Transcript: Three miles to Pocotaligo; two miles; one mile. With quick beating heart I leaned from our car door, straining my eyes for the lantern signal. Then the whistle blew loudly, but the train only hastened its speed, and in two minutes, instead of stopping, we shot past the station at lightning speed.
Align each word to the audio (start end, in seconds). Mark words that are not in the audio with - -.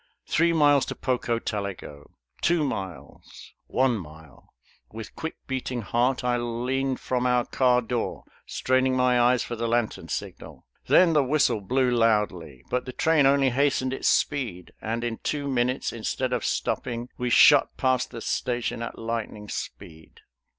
Three 0.25 0.51
miles 0.51 0.87
to 0.87 0.95
Pocotaligo; 0.95 2.09
two 2.41 2.63
miles; 2.63 3.53
one 3.67 3.97
mile. 3.99 4.51
With 4.91 5.15
quick 5.15 5.35
beating 5.45 5.83
heart 5.83 6.23
I 6.23 6.37
leaned 6.37 6.99
from 6.99 7.27
our 7.27 7.45
car 7.45 7.83
door, 7.83 8.23
straining 8.47 8.95
my 8.95 9.19
eyes 9.21 9.43
for 9.43 9.55
the 9.55 9.67
lantern 9.67 10.07
signal. 10.09 10.65
Then 10.87 11.13
the 11.13 11.23
whistle 11.23 11.61
blew 11.61 11.91
loudly, 11.91 12.63
but 12.67 12.85
the 12.85 12.93
train 12.93 13.27
only 13.27 13.51
hastened 13.51 13.93
its 13.93 14.07
speed, 14.09 14.73
and 14.81 15.03
in 15.03 15.19
two 15.19 15.47
minutes, 15.47 15.93
instead 15.93 16.33
of 16.33 16.43
stopping, 16.43 17.09
we 17.19 17.29
shot 17.29 17.77
past 17.77 18.09
the 18.09 18.21
station 18.21 18.81
at 18.81 18.97
lightning 18.97 19.49
speed. 19.49 20.21